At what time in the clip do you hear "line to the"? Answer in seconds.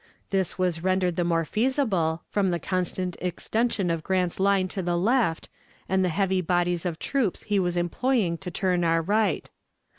4.39-4.97